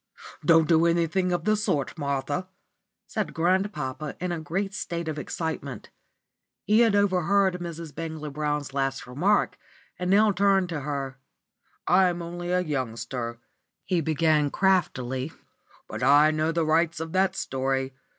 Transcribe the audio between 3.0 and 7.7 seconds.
said grandpapa, in a great state of excitement. He had overheard